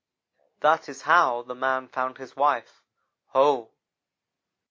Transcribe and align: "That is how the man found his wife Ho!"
"That 0.61 0.89
is 0.89 1.03
how 1.03 1.43
the 1.43 1.53
man 1.53 1.87
found 1.87 2.17
his 2.17 2.35
wife 2.35 2.81
Ho!" 3.33 3.69